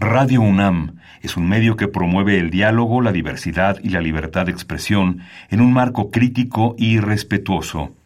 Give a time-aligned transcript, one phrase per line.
[0.00, 4.52] Radio UNAM es un medio que promueve el diálogo, la diversidad y la libertad de
[4.52, 7.96] expresión en un marco crítico y respetuoso.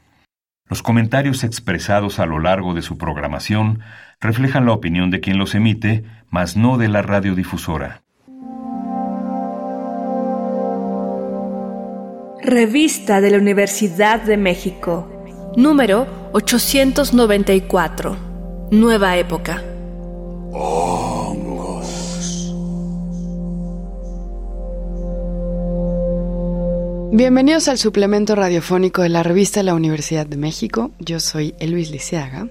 [0.70, 3.80] Los comentarios expresados a lo largo de su programación
[4.20, 8.00] reflejan la opinión de quien los emite, mas no de la radiodifusora.
[12.42, 15.52] Revista de la Universidad de México.
[15.58, 18.16] Número 894.
[18.70, 19.62] Nueva época.
[27.14, 30.92] Bienvenidos al suplemento radiofónico de la revista de la Universidad de México.
[30.98, 32.48] Yo soy Elvis Liceaga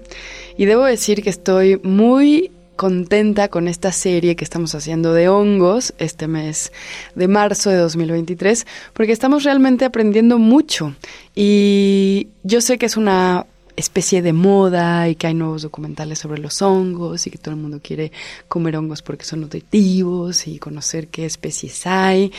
[0.56, 5.94] y debo decir que estoy muy contenta con esta serie que estamos haciendo de hongos
[5.98, 6.70] este mes
[7.16, 10.94] de marzo de 2023 porque estamos realmente aprendiendo mucho
[11.34, 16.40] y yo sé que es una especie de moda y que hay nuevos documentales sobre
[16.40, 18.12] los hongos y que todo el mundo quiere
[18.48, 22.32] comer hongos porque son nutritivos y conocer qué especies hay,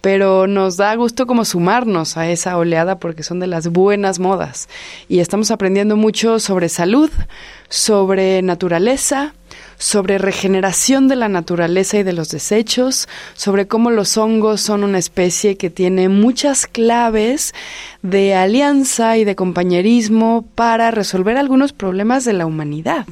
[0.00, 4.68] pero nos da gusto como sumarnos a esa oleada porque son de las buenas modas.
[5.08, 7.10] Y estamos aprendiendo mucho sobre salud,
[7.68, 9.34] sobre naturaleza,
[9.78, 14.98] sobre regeneración de la naturaleza y de los desechos, sobre cómo los hongos son una
[14.98, 17.54] especie que tiene muchas claves
[18.02, 23.06] de alianza y de compañerismo para resolver algunos problemas de la humanidad.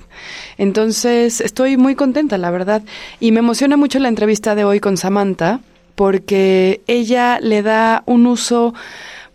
[0.59, 2.83] Entonces, estoy muy contenta, la verdad,
[3.21, 5.61] y me emociona mucho la entrevista de hoy con Samantha,
[5.95, 8.75] porque ella le da un uso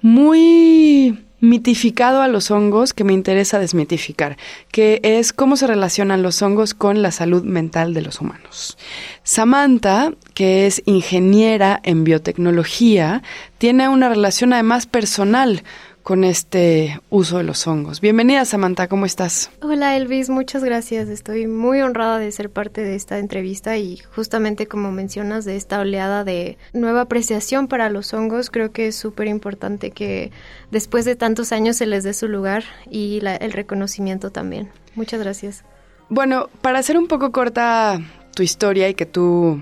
[0.02, 4.38] muy mitificado a los hongos que me interesa desmitificar,
[4.72, 8.78] que es cómo se relacionan los hongos con la salud mental de los humanos.
[9.24, 13.22] Samantha, que es ingeniera en biotecnología,
[13.58, 15.64] tiene una relación además personal
[16.08, 18.00] con este uso de los hongos.
[18.00, 19.52] Bienvenida Samantha, ¿cómo estás?
[19.62, 21.10] Hola Elvis, muchas gracias.
[21.10, 25.82] Estoy muy honrada de ser parte de esta entrevista y justamente como mencionas de esta
[25.82, 30.32] oleada de nueva apreciación para los hongos, creo que es súper importante que
[30.72, 34.70] después de tantos años se les dé su lugar y el reconocimiento también.
[34.96, 35.66] Muchas gracias.
[36.08, 38.00] Bueno, para hacer un poco corta
[38.34, 39.62] tu historia y que tú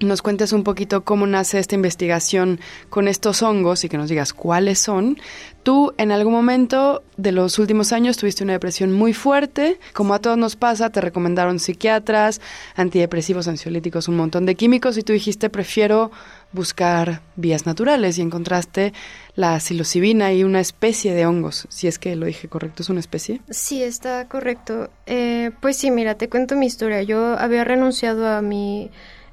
[0.00, 4.32] nos cuentes un poquito cómo nace esta investigación con estos hongos y que nos digas
[4.32, 5.18] cuáles son.
[5.62, 10.18] Tú en algún momento de los últimos años tuviste una depresión muy fuerte, como a
[10.18, 12.40] todos nos pasa, te recomendaron psiquiatras,
[12.76, 16.10] antidepresivos, ansiolíticos, un montón de químicos y tú dijiste prefiero
[16.52, 18.94] buscar vías naturales y encontraste
[19.36, 23.00] la psilocibina y una especie de hongos, si es que lo dije correcto, ¿es una
[23.00, 23.40] especie?
[23.50, 24.90] Sí, está correcto.
[25.06, 27.02] Eh, pues sí, mira, te cuento mi historia.
[27.02, 28.90] Yo había renunciado a mi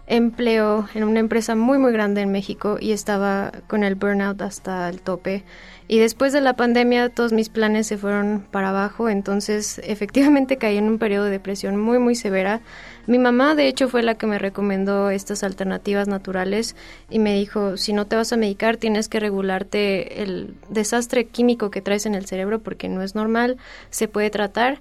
[0.07, 4.89] empleo en una empresa muy muy grande en México y estaba con el burnout hasta
[4.89, 5.43] el tope.
[5.89, 10.77] Y después de la pandemia todos mis planes se fueron para abajo, entonces efectivamente caí
[10.77, 12.61] en un periodo de depresión muy muy severa.
[13.05, 16.75] Mi mamá de hecho fue la que me recomendó estas alternativas naturales
[17.09, 21.69] y me dijo, si no te vas a medicar tienes que regularte el desastre químico
[21.69, 23.57] que traes en el cerebro porque no es normal,
[23.89, 24.79] se puede tratar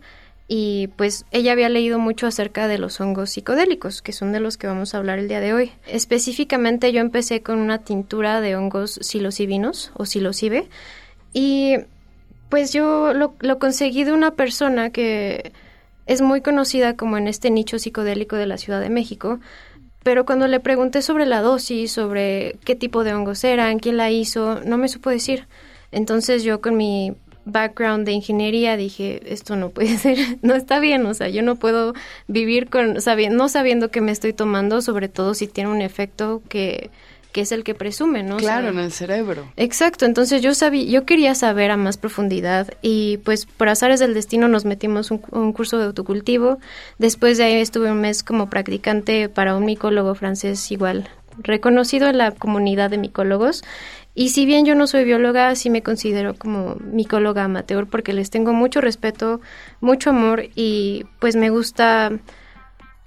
[0.48, 4.56] y pues ella había leído mucho acerca de los hongos psicodélicos, que son de los
[4.56, 5.72] que vamos a hablar el día de hoy.
[5.86, 10.68] Específicamente yo empecé con una tintura de hongos psilocibinos o psilocibe
[11.32, 11.76] y
[12.48, 15.52] pues yo lo, lo conseguí de una persona que
[16.06, 19.40] es muy conocida como en este nicho psicodélico de la Ciudad de México,
[20.04, 24.12] pero cuando le pregunté sobre la dosis, sobre qué tipo de hongos eran, quién la
[24.12, 25.48] hizo, no me supo decir.
[25.90, 31.06] Entonces yo con mi background de ingeniería dije, esto no puede ser, no está bien,
[31.06, 31.94] o sea, yo no puedo
[32.26, 36.42] vivir con sabiendo, no sabiendo que me estoy tomando, sobre todo si tiene un efecto
[36.48, 36.90] que,
[37.32, 38.36] que es el que presume, ¿no?
[38.36, 39.46] Claro, en el cerebro.
[39.56, 44.12] Exacto, entonces yo sabía, yo quería saber a más profundidad y pues por azares del
[44.12, 46.58] destino nos metimos un, un curso de autocultivo.
[46.98, 51.08] Después de ahí estuve un mes como practicante para un micólogo francés igual
[51.38, 53.62] reconocido en la comunidad de micólogos
[54.18, 58.30] y si bien yo no soy bióloga, sí me considero como micóloga amateur porque les
[58.30, 59.42] tengo mucho respeto,
[59.82, 62.12] mucho amor y pues me gusta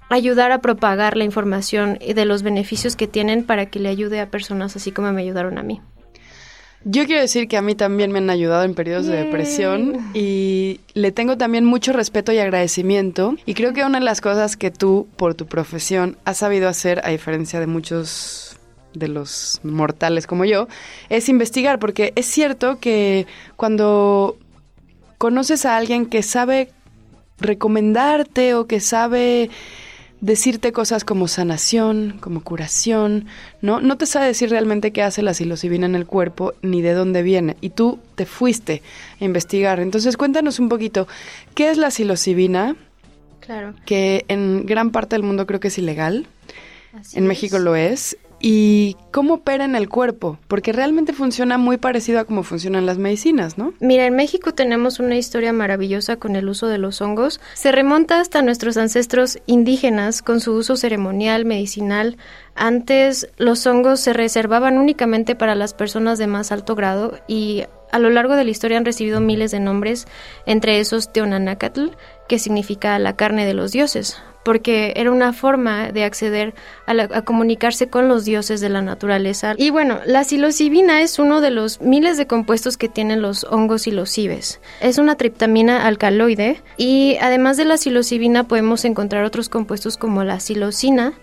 [0.08, 4.30] ayudar a propagar la información de los beneficios que tienen para que le ayude a
[4.30, 5.80] personas así como me ayudaron a mí.
[6.84, 10.80] Yo quiero decir que a mí también me han ayudado en periodos de depresión y
[10.94, 13.34] le tengo también mucho respeto y agradecimiento.
[13.44, 17.02] Y creo que una de las cosas que tú, por tu profesión, has sabido hacer,
[17.04, 18.49] a diferencia de muchos
[18.94, 20.68] de los mortales como yo,
[21.08, 23.26] es investigar, porque es cierto que
[23.56, 24.36] cuando
[25.18, 26.70] conoces a alguien que sabe
[27.38, 29.50] recomendarte o que sabe
[30.20, 33.26] decirte cosas como sanación, como curación,
[33.62, 33.80] ¿no?
[33.80, 37.22] No te sabe decir realmente qué hace la psilocibina en el cuerpo ni de dónde
[37.22, 37.56] viene.
[37.60, 38.82] Y tú te fuiste
[39.20, 39.80] a investigar.
[39.80, 41.08] Entonces cuéntanos un poquito,
[41.54, 42.76] ¿qué es la psilocibina?
[43.40, 43.74] Claro.
[43.86, 46.26] Que en gran parte del mundo creo que es ilegal.
[47.14, 48.18] en México lo es.
[48.40, 50.38] ¿Y cómo opera en el cuerpo?
[50.48, 53.74] Porque realmente funciona muy parecido a cómo funcionan las medicinas, ¿no?
[53.80, 57.40] Mira, en México tenemos una historia maravillosa con el uso de los hongos.
[57.52, 62.16] Se remonta hasta nuestros ancestros indígenas con su uso ceremonial, medicinal.
[62.54, 67.98] Antes los hongos se reservaban únicamente para las personas de más alto grado y a
[67.98, 70.06] lo largo de la historia han recibido miles de nombres,
[70.46, 71.88] entre esos Teonanacatl,
[72.30, 76.54] que significa la carne de los dioses, porque era una forma de acceder
[76.86, 79.54] a, comunicarse con los dioses de la naturaleza.
[79.56, 83.82] Y bueno, la psilocibina es uno de los miles de compuestos que tienen los hongos
[83.82, 84.60] psilocibes.
[84.80, 90.38] Es una triptamina alcaloide y además de la psilocibina podemos encontrar otros compuestos como la
[90.38, 91.14] psilocina,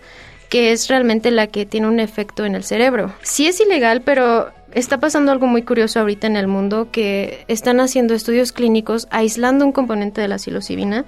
[0.50, 3.14] que es realmente la que tiene un efecto en el cerebro.
[3.22, 7.80] Sí es ilegal, pero está pasando algo muy curioso ahorita en el mundo que están
[7.80, 11.04] haciendo estudios clínicos aislando un componente de la psilocibina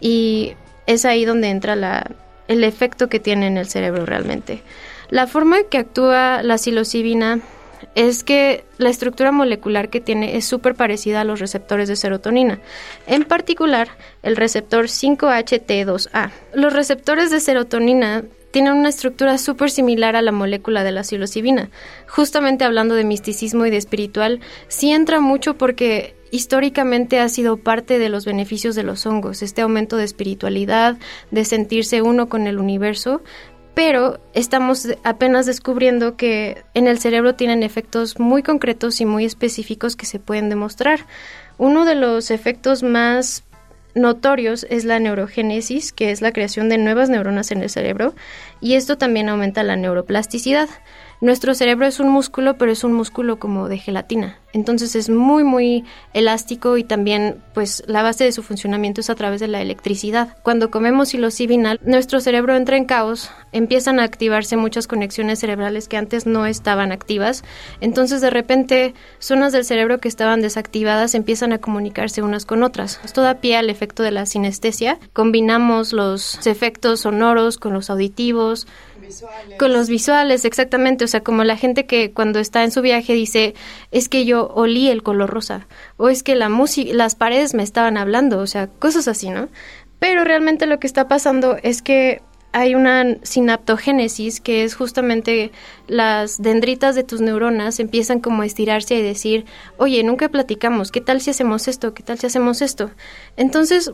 [0.00, 0.54] y
[0.86, 2.04] es ahí donde entra
[2.48, 4.62] el efecto que tiene en el cerebro realmente.
[5.08, 7.40] La forma que actúa la psilocibina
[7.94, 12.60] es que la estructura molecular que tiene es súper parecida a los receptores de serotonina,
[13.06, 13.88] en particular
[14.22, 16.30] el receptor 5HT2A.
[16.54, 18.24] Los receptores de serotonina
[18.56, 21.68] tienen una estructura súper similar a la molécula de la psilocibina.
[22.08, 27.98] Justamente hablando de misticismo y de espiritual, sí entra mucho porque históricamente ha sido parte
[27.98, 30.96] de los beneficios de los hongos, este aumento de espiritualidad,
[31.30, 33.20] de sentirse uno con el universo,
[33.74, 39.96] pero estamos apenas descubriendo que en el cerebro tienen efectos muy concretos y muy específicos
[39.96, 41.00] que se pueden demostrar.
[41.58, 43.44] Uno de los efectos más
[43.96, 48.14] notorios es la neurogénesis, que es la creación de nuevas neuronas en el cerebro,
[48.60, 50.68] y esto también aumenta la neuroplasticidad.
[51.20, 54.38] Nuestro cerebro es un músculo, pero es un músculo como de gelatina.
[54.52, 55.84] Entonces es muy, muy
[56.14, 60.36] elástico y también, pues, la base de su funcionamiento es a través de la electricidad.
[60.42, 65.98] Cuando comemos psilocibinal, nuestro cerebro entra en caos, empiezan a activarse muchas conexiones cerebrales que
[65.98, 67.44] antes no estaban activas.
[67.80, 73.00] Entonces, de repente, zonas del cerebro que estaban desactivadas empiezan a comunicarse unas con otras.
[73.04, 74.98] Esto da pie al efecto de la sinestesia.
[75.12, 78.66] Combinamos los efectos sonoros con los auditivos,
[79.58, 81.04] con los visuales, exactamente.
[81.04, 83.54] O sea, como la gente que cuando está en su viaje dice,
[83.90, 85.66] es que yo olí el color rosa,
[85.96, 89.48] o es que la música, las paredes me estaban hablando, o sea, cosas así, ¿no?
[89.98, 92.22] Pero realmente lo que está pasando es que
[92.56, 95.52] hay una sinaptogénesis que es justamente
[95.88, 99.44] las dendritas de tus neuronas empiezan como a estirarse y decir,
[99.76, 101.92] oye, nunca platicamos, ¿qué tal si hacemos esto?
[101.92, 102.90] ¿Qué tal si hacemos esto?
[103.36, 103.92] Entonces,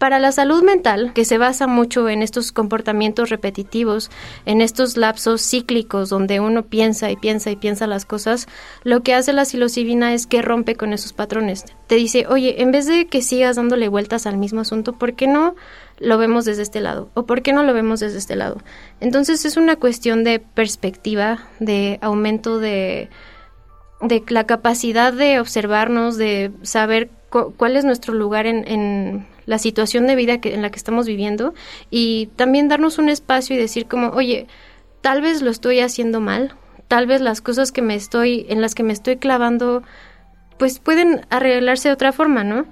[0.00, 4.10] para la salud mental, que se basa mucho en estos comportamientos repetitivos,
[4.46, 8.48] en estos lapsos cíclicos donde uno piensa y piensa y piensa las cosas,
[8.82, 11.66] lo que hace la psilocibina es que rompe con esos patrones.
[11.86, 15.26] Te dice, oye, en vez de que sigas dándole vueltas al mismo asunto, ¿por qué
[15.26, 15.54] no
[15.98, 17.10] lo vemos desde este lado?
[17.12, 18.56] ¿O por qué no lo vemos desde este lado?
[19.00, 23.10] Entonces es una cuestión de perspectiva, de aumento de,
[24.00, 30.14] de la capacidad de observarnos, de saber cuál es nuestro lugar en la situación de
[30.14, 31.54] vida que, en la que estamos viviendo
[31.90, 34.46] y también darnos un espacio y decir como, oye,
[35.00, 36.54] tal vez lo estoy haciendo mal,
[36.86, 39.82] tal vez las cosas que me estoy, en las que me estoy clavando,
[40.56, 42.66] pues pueden arreglarse de otra forma, ¿no?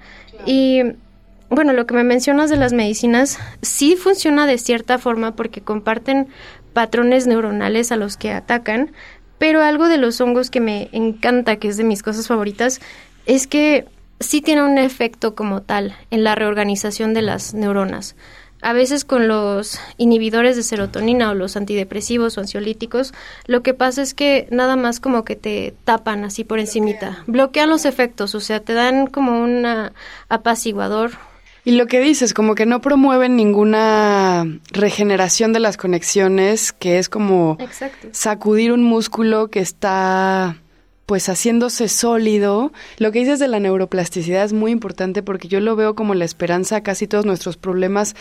[0.45, 0.83] Y
[1.49, 6.29] bueno, lo que me mencionas de las medicinas sí funciona de cierta forma porque comparten
[6.71, 8.93] patrones neuronales a los que atacan,
[9.37, 12.79] pero algo de los hongos que me encanta, que es de mis cosas favoritas,
[13.25, 13.85] es que
[14.19, 18.15] sí tiene un efecto como tal en la reorganización de las neuronas.
[18.61, 23.13] A veces con los inhibidores de serotonina o los antidepresivos o ansiolíticos,
[23.45, 27.69] lo que pasa es que nada más como que te tapan así por encimita, bloquean
[27.69, 29.65] los efectos, o sea, te dan como un
[30.27, 31.11] apaciguador.
[31.63, 37.07] Y lo que dices, como que no promueven ninguna regeneración de las conexiones, que es
[37.07, 37.57] como
[38.11, 40.57] sacudir un músculo que está
[41.09, 42.71] pues haciéndose sólido.
[42.99, 46.23] Lo que dices de la neuroplasticidad es muy importante porque yo lo veo como la
[46.23, 48.15] esperanza a casi todos nuestros problemas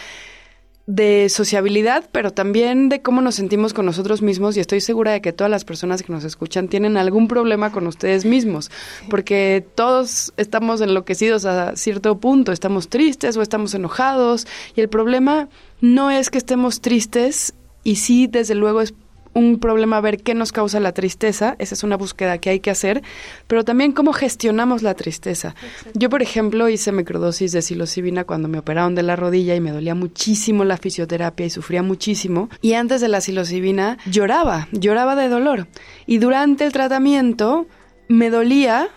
[0.86, 5.20] de sociabilidad, pero también de cómo nos sentimos con nosotros mismos y estoy segura de
[5.20, 8.70] que todas las personas que nos escuchan tienen algún problema con ustedes mismos,
[9.10, 15.50] porque todos estamos enloquecidos a cierto punto, estamos tristes o estamos enojados y el problema
[15.82, 17.52] no es que estemos tristes
[17.84, 18.94] y sí, desde luego es
[19.38, 22.70] un problema ver qué nos causa la tristeza, esa es una búsqueda que hay que
[22.70, 23.02] hacer,
[23.46, 25.54] pero también cómo gestionamos la tristeza.
[25.94, 29.70] Yo, por ejemplo, hice microdosis de psilocibina cuando me operaron de la rodilla y me
[29.70, 32.48] dolía muchísimo la fisioterapia y sufría muchísimo.
[32.60, 35.68] Y antes de la psilocibina lloraba, lloraba de dolor.
[36.06, 37.66] Y durante el tratamiento
[38.08, 38.88] me dolía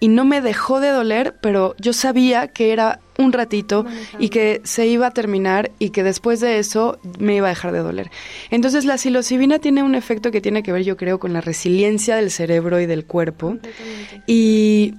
[0.00, 3.84] y no me dejó de doler, pero yo sabía que era un ratito
[4.18, 7.72] y que se iba a terminar y que después de eso me iba a dejar
[7.72, 8.10] de doler.
[8.50, 12.16] Entonces la psilocibina tiene un efecto que tiene que ver, yo creo, con la resiliencia
[12.16, 13.58] del cerebro y del cuerpo.
[14.26, 14.94] Y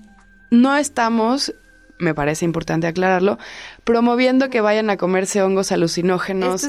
[0.51, 1.53] no estamos
[1.99, 3.37] me parece importante aclararlo,
[3.83, 6.63] promoviendo que vayan a comerse hongos alucinógenos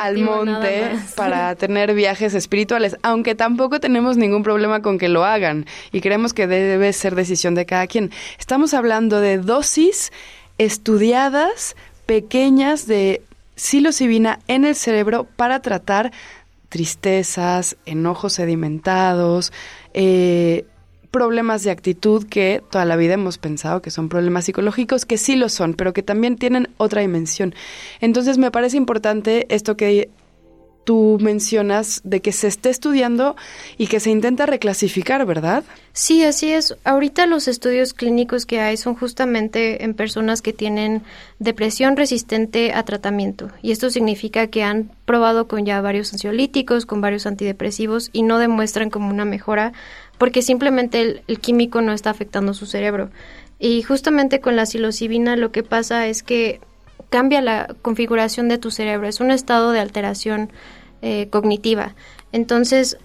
[0.00, 5.66] al monte para tener viajes espirituales, aunque tampoco tenemos ningún problema con que lo hagan
[5.90, 8.12] y creemos que debe ser decisión de cada quien.
[8.38, 10.12] Estamos hablando de dosis
[10.58, 13.22] estudiadas, pequeñas de
[13.56, 16.12] psilocibina en el cerebro para tratar
[16.68, 19.52] tristezas, enojos sedimentados,
[19.94, 20.66] eh,
[21.10, 25.36] problemas de actitud que toda la vida hemos pensado que son problemas psicológicos, que sí
[25.36, 27.54] lo son, pero que también tienen otra dimensión.
[28.00, 30.10] Entonces me parece importante esto que
[30.86, 33.34] tú mencionas de que se esté estudiando
[33.76, 35.64] y que se intenta reclasificar, ¿verdad?
[35.92, 36.76] Sí, así es.
[36.84, 41.02] Ahorita los estudios clínicos que hay son justamente en personas que tienen
[41.40, 43.50] depresión resistente a tratamiento.
[43.62, 48.38] Y esto significa que han probado con ya varios ansiolíticos, con varios antidepresivos y no
[48.38, 49.72] demuestran como una mejora
[50.18, 53.10] porque simplemente el, químico no está afectando su cerebro.
[53.58, 56.60] Y justamente con la psilocibina lo que pasa es que
[57.10, 60.50] cambia la configuración de tu cerebro, es un estado de alteración
[61.02, 61.94] eh, cognitiva.
[62.32, 62.98] Entonces,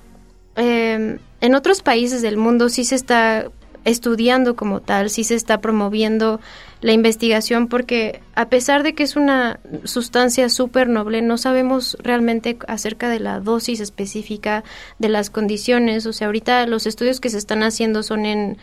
[0.55, 3.49] em, en otros países del mundo sí se está
[3.83, 6.39] estudiando como tal, sí se está promoviendo
[6.81, 12.57] la investigación porque a pesar de que es una sustancia súper noble, no sabemos realmente
[12.67, 14.63] acerca de la dosis específica,
[14.99, 16.05] de las condiciones.
[16.05, 18.57] O sea, ahorita los estudios que se están haciendo son en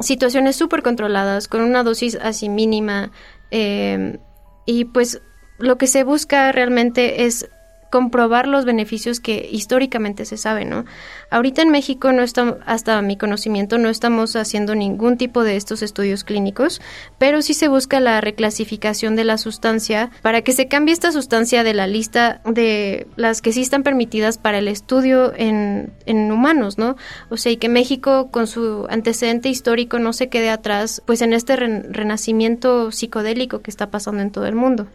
[0.00, 3.10] situaciones súper controladas, con una dosis así mínima.
[3.50, 4.18] Eh,
[4.66, 5.22] y pues
[5.58, 7.48] lo que se busca realmente es
[7.94, 10.84] comprobar los beneficios que históricamente se sabe, ¿no?
[11.30, 15.80] Ahorita en México no estamos, hasta mi conocimiento, no estamos haciendo ningún tipo de estos
[15.80, 16.80] estudios clínicos,
[17.18, 21.62] pero sí se busca la reclasificación de la sustancia para que se cambie esta sustancia
[21.62, 26.78] de la lista de las que sí están permitidas para el estudio en, en humanos,
[26.78, 26.96] ¿no?
[27.28, 31.32] O sea, y que México con su antecedente histórico no se quede atrás, pues en
[31.32, 34.88] este renacimiento psicodélico que está pasando en todo el mundo.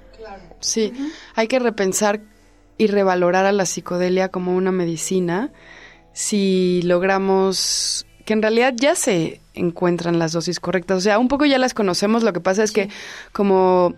[0.59, 0.91] Sí,
[1.35, 2.19] hay que repensar
[2.79, 5.51] y revalorar a la psicodelia como una medicina
[6.13, 10.97] si logramos que en realidad ya se encuentran las dosis correctas.
[10.97, 12.89] O sea, un poco ya las conocemos, lo que pasa es que
[13.31, 13.95] como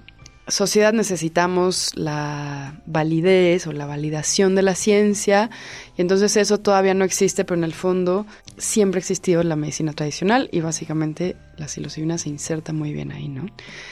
[0.48, 5.50] sociedad necesitamos la validez o la validación de la ciencia
[5.98, 8.26] y entonces eso todavía no existe, pero en el fondo
[8.58, 13.28] siempre ha existido la medicina tradicional y básicamente la psilocibina se inserta muy bien ahí,
[13.28, 13.46] ¿no?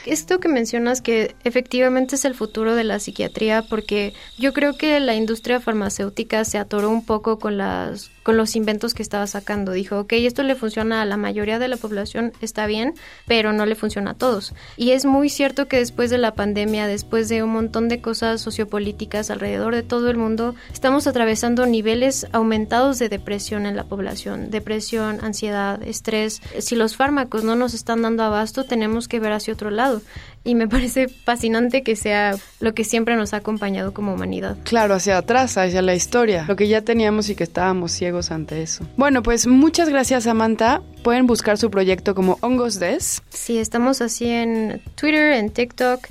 [0.06, 4.98] Esto que mencionas que efectivamente es el futuro de la psiquiatría porque yo creo que
[5.00, 9.72] la industria farmacéutica se atoró un poco con las con los inventos que estaba sacando.
[9.72, 12.94] Dijo, ok, esto le funciona a la mayoría de la población, está bien,
[13.26, 14.54] pero no le funciona a todos.
[14.76, 18.40] Y es muy cierto que después de la pandemia, después de un montón de cosas
[18.40, 24.50] sociopolíticas alrededor de todo el mundo, estamos atravesando niveles aumentados de depresión en la población.
[24.50, 26.40] Depresión, ansiedad, estrés.
[26.58, 30.00] Si los fármacos no nos están dando abasto, tenemos que ver hacia otro lado.
[30.42, 34.56] Y me parece fascinante que sea lo que siempre nos ha acompañado como humanidad.
[34.64, 38.62] Claro, hacia atrás, hacia la historia, lo que ya teníamos y que estábamos ciegos ante
[38.62, 38.86] eso.
[38.96, 40.80] Bueno, pues muchas gracias Samantha.
[41.04, 43.22] Pueden buscar su proyecto como Hongos Des.
[43.28, 46.06] Sí, estamos así en Twitter, en TikTok,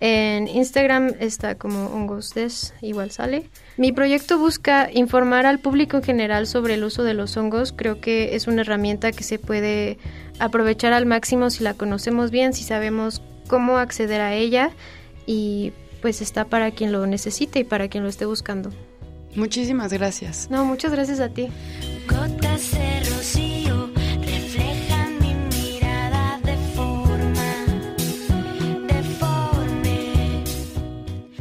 [0.00, 3.48] en Instagram está como Hongos Des, igual sale.
[3.76, 7.72] Mi proyecto busca informar al público en general sobre el uso de los hongos.
[7.72, 9.98] Creo que es una herramienta que se puede
[10.38, 14.70] aprovechar al máximo si la conocemos bien, si sabemos cómo acceder a ella
[15.26, 15.72] y
[16.02, 18.70] pues está para quien lo necesite y para quien lo esté buscando.
[19.34, 20.48] Muchísimas gracias.
[20.50, 21.48] No, muchas gracias a ti.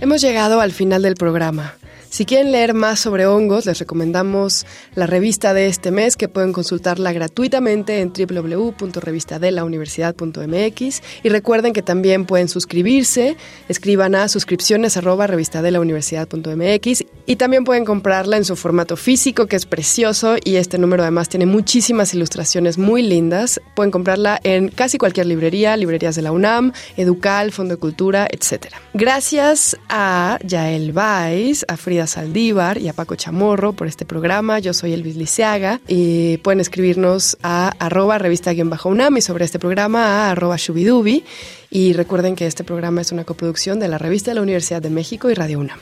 [0.03, 1.75] Hemos llegado al final del programa.
[2.13, 6.53] Si quieren leer más sobre hongos, les recomendamos la revista de este mes que pueden
[6.53, 13.35] consultarla gratuitamente en www.revistadelauniversidad.mx y recuerden que también pueden suscribirse,
[13.67, 19.65] escriban a suscripciones arroba revistadelauniversidad.mx y también pueden comprarla en su formato físico que es
[19.65, 23.59] precioso y este número además tiene muchísimas ilustraciones muy lindas.
[23.75, 28.67] Pueden comprarla en casi cualquier librería, librerías de la UNAM, Educal, Fondo de Cultura, etc.
[28.93, 34.59] Gracias a Yael Weiss, a Frida Saldívar y a Paco Chamorro por este programa.
[34.59, 40.31] Yo soy Elvis Liceaga y pueden escribirnos a arroba revista-unam y sobre este programa a
[40.31, 41.23] arroba shubidubi.
[41.69, 44.89] Y recuerden que este programa es una coproducción de la revista de la Universidad de
[44.89, 45.79] México y Radio UNAM.